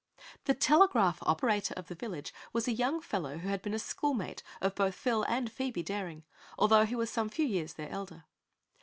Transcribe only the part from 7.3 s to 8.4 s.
years their elder.